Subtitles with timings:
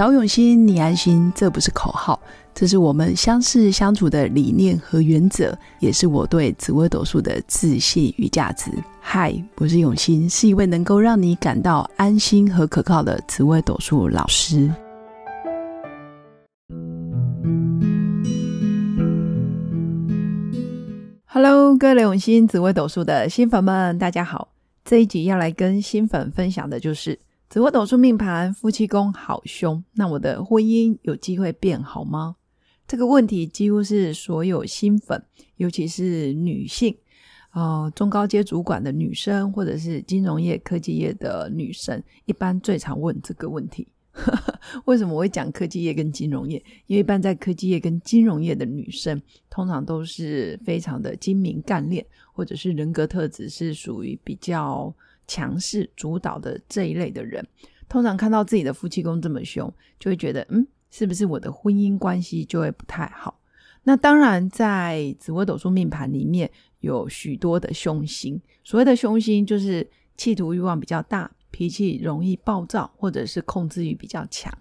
[0.00, 2.18] 找永新，你安心，这不是口号，
[2.54, 8.70] 这是我们相识相处的理念和原则，也是我对紫微斗数的自信与价值。
[8.98, 14.72] 嗨，我是永新，是一位能够让你感到安心和可靠的紫微斗数老师。
[21.26, 24.48] Hello，各位永新紫微斗数的新粉们，大家好！
[24.82, 27.18] 这一集要来跟新粉分享的就是。
[27.50, 32.36] 紫微斗数命盘，夫妻宫好凶，那我的婚姻有机会变好吗？
[32.86, 35.20] 这个问题几乎是所有新粉，
[35.56, 36.96] 尤其是女性，
[37.52, 43.88] 呃，中高阶主管的女生，或者是金融业、科技业的女生，一般最常问这个问题。
[44.86, 46.56] 为什么我会讲科技业跟金融业？
[46.86, 54.94] 因为一般在科技业跟金融业的女生，通常都是非常的精明干练，或者是人格特质是属于比较。
[55.30, 57.46] 强势主导的这一类的人，
[57.88, 63.38] 通常看到自己的夫妻宫这么凶，就会觉得，嗯，是不是我的婚姻关系就会不太好？
[63.84, 66.50] 那当然，在紫微斗数命盘里面
[66.80, 74.52] 有许多的凶星，所谓的凶星就是企图欲望比较大，脾气容易暴躁，或者是控制欲比较强。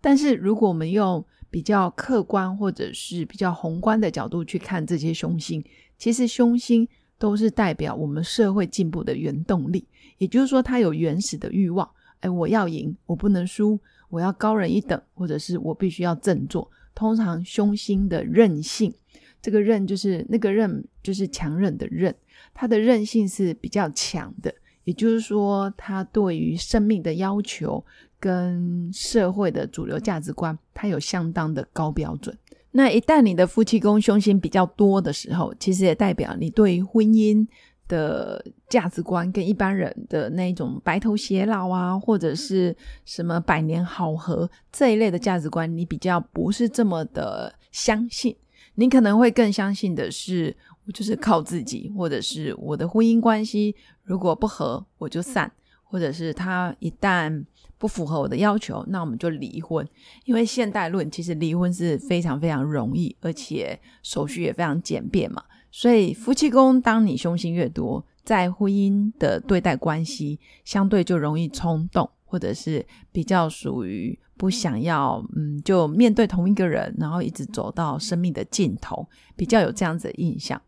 [0.00, 5.64] 但是如果我们用比较客观或者是比较宏观的角度去看这些凶星，
[5.96, 6.88] 其实凶星。
[7.18, 9.86] 都是代表我们社会进步的原动力，
[10.18, 11.88] 也就是说，他有原始的欲望，
[12.20, 13.78] 哎，我要赢，我不能输，
[14.08, 16.70] 我要高人一等，或者是我必须要振作。
[16.94, 18.94] 通常凶星的韧性，
[19.42, 22.14] 这个韧就是那个韧，就是强韧的韧，
[22.54, 27.84] 它的韧性是比较强的，也就是说，他对于生命的要求
[28.18, 32.36] 跟社会的主流价值观，它有相当的高标准。
[32.76, 37.46] 那一旦你的夫妻宫凶星比较多的时候，其实也代表你对婚姻
[37.88, 48.36] 的价值观跟一般人的那种白头偕老啊，或者是什么百年好合这一类的价值观，你比较不是这么的相信。
[48.74, 55.50] 你可能会更相信的是，我就是靠自己，或者是我的婚姻关系如果不合我就散，
[55.86, 57.44] 或者是他一旦。
[57.78, 59.86] 不符合我的要求，那我们就离婚。
[60.24, 65.44] 因为现代论其实离婚是非常非常容易，而且手续也非常简便嘛。
[65.70, 80.60] 所以夫妻宫，当你凶星越多，在婚姻的对待关系相对就容易冲动，或者是比较属于不想要，嗯，就面对同一个人，然后一直走到生命的尽头，比较有这样子的印象。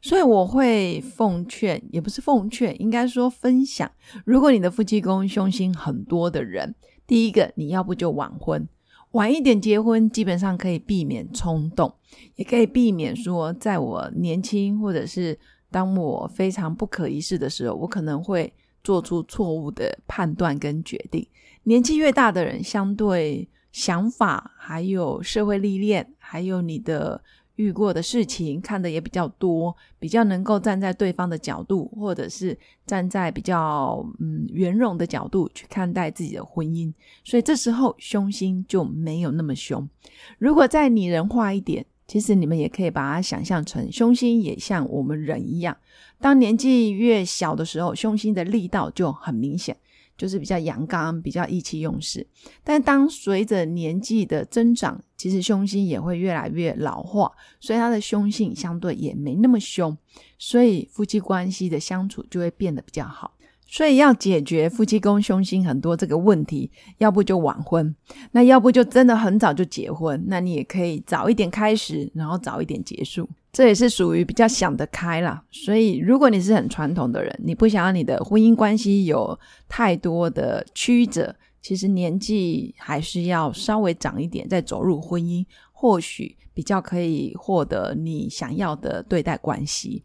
[0.00, 3.90] 所以我会奉劝，也不是奉劝，应该说分享。
[4.24, 6.74] 如果你的夫妻宫凶星很多的人，
[7.06, 8.66] 第一个你要不就晚婚，
[9.12, 11.92] 晚一点结婚，基本上可以避免冲动，
[12.36, 15.38] 也可以避免说，在我年轻或者是
[15.70, 18.50] 当我非常不可一世的时候，我可能会
[18.82, 21.26] 做出错误的判断跟决定。
[21.66, 27.22] 年纪越大的人，相对想法还有社会历练，还有你的。
[27.56, 32.54] 遇过的事情看的也比较多，比较能够站在对方的角度，或者是
[32.86, 36.92] 站在比较嗯圆融的角度去看待自己的婚姻，
[37.24, 39.88] 所以这时候凶星就没有那么凶。
[40.36, 45.74] 如果再拟人化一点，其实你们也可以把它想象成凶星也像我们人一样，
[46.20, 49.74] 当年纪越小的时候，凶星的力道就很明显。
[50.16, 52.26] 就是比较阳刚，比较意气用事。
[52.64, 59.96] 但当随着年纪的增长，其实凶星也会越来越老化，所以他的凶性相对也没那么凶，
[60.38, 63.35] 所以夫妻关系的相处就会变得比较好。
[63.66, 67.94] 所以要解决夫妻宫凶星很多这个问题，要不就晚婚，
[68.32, 70.24] 那要不就真的很早就结婚。
[70.28, 73.28] 那你也可以早一点开始，然后早一点结束。
[73.52, 75.42] 这也是属于比较想得开啦。
[75.50, 79.38] 所以，如果你是很传统的人，你不想要你的婚姻关系有
[79.68, 90.04] 太多的曲折，其实年纪还是要稍微长一点再走入婚姻，或许比较可以获得你想要的对待关系。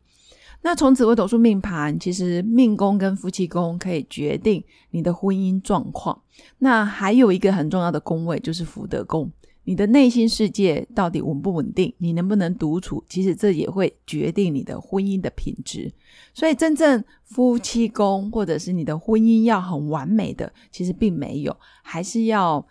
[0.62, 6.22] 那从紫微斗数命盘，其实命宫跟夫妻宫可以决定你的婚姻状况。
[6.60, 9.32] 那还有一个很重要的宫位就是福德宫。
[9.64, 11.94] 你的内心世界到底稳不稳定？
[12.00, 13.04] 你能不能独处？
[13.08, 15.92] 其实这也会决定你的婚姻的品质。
[16.34, 22.66] 所以，真正夫妻宫或者是你的婚姻要很完美的，其实并没有，还是要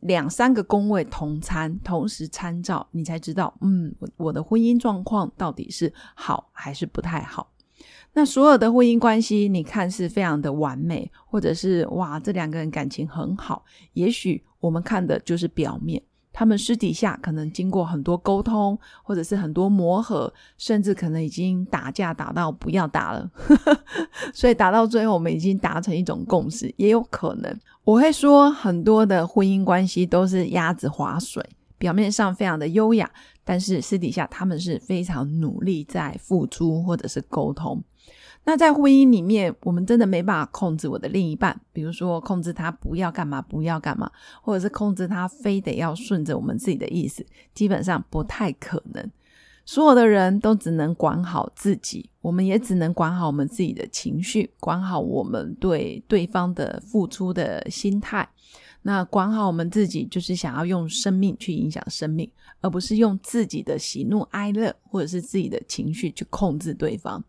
[0.00, 7.50] 两三个宫位同参，同时参照，你才知道，嗯，我我的婚姻状况到底是好还是不太好。
[8.12, 16.02] 那所有的婚姻关系，你看是非常的完美，或者是哇，这两个人感情很好，也许我们看的就是表面。
[16.38, 23.28] 他们私底下可能经过很多沟通，或者是很多磨合，甚至可能已经打架打到不要打了，
[24.32, 27.60] 所以打到最后我们已经达成一种共识，也有可能。
[27.82, 31.44] 我会说很多的婚姻关系都是鸭子划水，
[31.76, 33.10] 表面上非常的优雅，
[33.42, 37.82] 但是私底下他们是非常努力在付出或者是沟通。
[38.48, 44.10] 那在婚姻里面，我们真的没办法控制我的另一半，比如说控制他不要干嘛，不要干嘛，
[44.40, 47.22] 或者是控制他非得要顺着我们自己的意思，
[47.52, 49.10] 基本上不太可能。
[49.66, 58.26] 所有的人都只能管好自己，我们也只能管好我们自己的情绪，管好我们对对方的付出的心态。
[58.80, 62.26] 那管好我们自己，就是想要用生命去影响生命，
[62.62, 67.22] 而不是用自己的喜怒哀乐或者是自己的情绪去控制对方。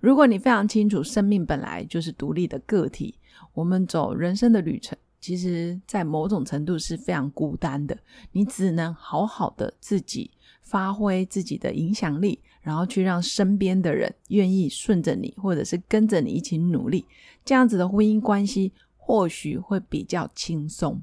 [0.00, 3.14] 如果你非常清楚，生命本来就是独立的个体，
[3.54, 7.96] 我们走人生的旅程，其实在某种程度是非常孤单的。
[8.32, 10.30] 你只能好好的自己
[10.62, 17.04] 发挥自己的影响力，然后去让身边的人愿意顺着你，或者是跟着你一起努力，
[17.44, 21.00] 这样子的婚姻关系或许会比较轻松。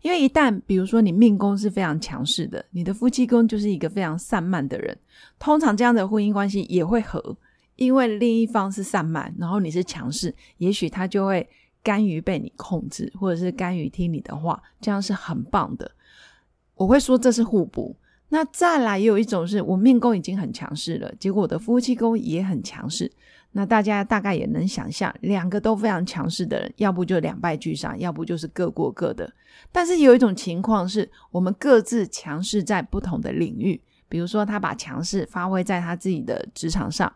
[0.00, 4.96] 因为一旦比如说你命宫是非常强势的，你的夫妻宫就是一个非常散漫的人，
[5.38, 7.36] 通常这样的婚姻关系也会和。
[7.84, 11.48] 因为另一方是散漫，然后你是强势，也许他就会
[11.82, 15.90] 甘于被你控制，或者是甘于听你的话，这样是很棒的。
[16.74, 17.96] 我会说这是互补。
[18.28, 23.12] 那再来也有一种是我命宫已经很强势了，结果我的夫妻宫也很强势。
[23.54, 29.30] 那大家大概也能想象，两个都非常强势的人，要不就两败俱伤，要不就是各过各的。
[29.70, 33.78] 但是有一种情况是，我们各自强势在不同的领域。
[34.12, 37.10] 比如说，他把强势发挥在他自己的职场上，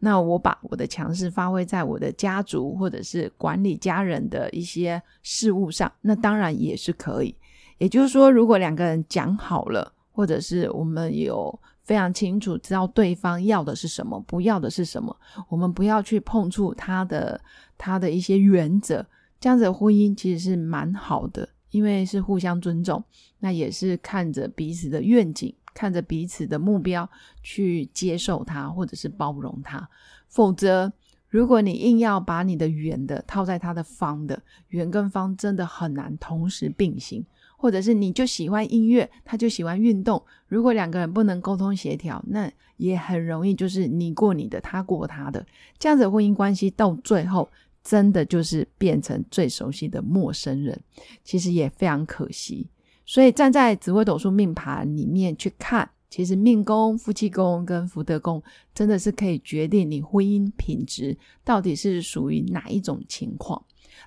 [0.00, 7.32] 那我把我的强势发挥在我的家族或者是管理家人的一些事务上，那当然也是可以。
[7.78, 15.16] 也就是说，如果两个人讲好了，或者是我们有非常清楚知道对方要的是什么，不要的是什么，
[15.48, 17.40] 我们不要去碰触他的
[17.78, 19.06] 他的一些原则，
[19.38, 23.00] 这样子的婚姻其实是蛮好的，因为是互相尊重，
[23.38, 25.54] 那也是看着彼此的愿景。
[25.74, 27.08] 看着彼此的目标
[27.42, 29.88] 去接受它，或者是包容它。
[30.28, 30.92] 否则，
[31.28, 37.24] 如果你硬要把你的圆的套在他的方的，圆跟方真的很难同时并行。
[37.56, 40.24] 或者是你就喜欢音乐，他就喜欢运动。
[40.48, 45.44] 如果两个人不能沟通协调，那也很容易就是你过你的，他过他的，
[45.78, 47.46] 这样子婚姻关系到最后
[47.84, 50.80] 真的就是变成最熟悉的陌生人。
[51.22, 52.66] 其实也非常可惜。
[53.10, 58.40] 所以站在紫微斗数命盘里面去看，其实命宫、夫妻宫跟福德宫
[58.72, 63.60] 真的是可以决定你婚姻品质到底是属于哪一种情况。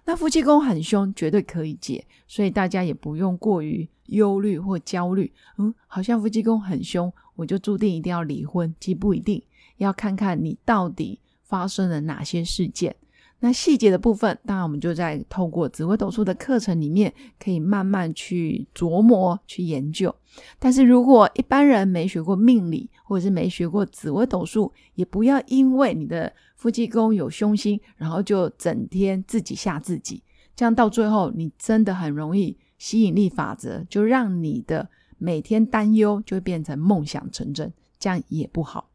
[0.05, 5.29] 那夫妻宫很凶，绝对可以解，所以大家也不用过于忧虑或焦虑。
[5.57, 9.43] 嗯，好像夫妻宫很凶，我就注定一定要离婚，其实不一定，
[9.79, 12.95] 要看看你到底发生了哪些事件。
[13.45, 20.15] 那细节的部分，当然我们就在透过紫微斗数的课程里面，可以慢慢去琢磨、去研究。
[20.57, 30.23] 但是如果一般人没学过命理，或者是没学过紫微斗数，也不要因为你的夫妻宫有凶星，然后就整天自己吓自己。
[30.55, 34.87] 这样到最后，你真的很容易吸引力法则，就让你的
[35.17, 38.89] 每天担忧就会变成梦想成真，这样也不好。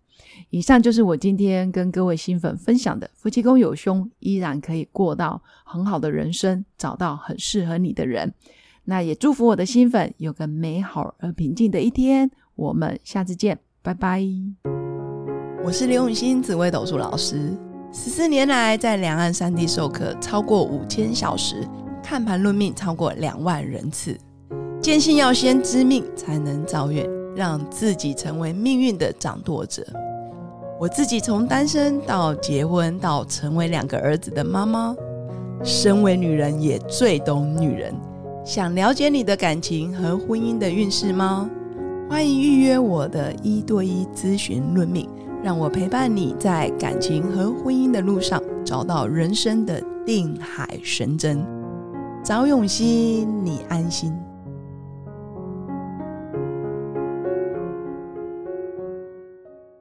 [0.50, 8.32] 以上就是我今天跟各位新粉分享的：夫妻宫有凶，依然可以过到很好的人生，找到很适合你的人。
[8.84, 12.30] 那也祝福我的新粉有个美好而平静的一天。
[12.54, 14.24] 我们下次见，拜拜。
[15.62, 17.52] 我是刘永新，紫微斗数老师，
[17.92, 21.68] 十四年来在两岸三地授课超过五千小时，
[22.02, 24.16] 看盘论命超过两万人次，
[24.80, 27.06] 坚信要先知命才能造运，
[27.36, 29.86] 让自己成为命运的掌舵者。
[30.80, 34.94] 我自己从单身到结婚，到成为两个儿子的妈妈，
[35.64, 37.92] 身为女人也最懂女人。
[38.44, 41.50] 想了解你的感情和婚姻的运势吗？
[42.08, 45.08] 欢迎预约我的一对一咨询论命，
[45.42, 51.44] 让我陪伴你在感情和婚姻的路上找到人生的定海神针。
[52.24, 54.16] 找永熙，你安心。